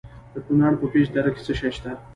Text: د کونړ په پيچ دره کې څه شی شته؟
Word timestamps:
د 0.33 0.35
کونړ 0.45 0.73
په 0.81 0.85
پيچ 0.91 1.07
دره 1.15 1.29
کې 1.35 1.41
څه 1.45 1.53
شی 1.59 1.69
شته؟ 1.75 1.91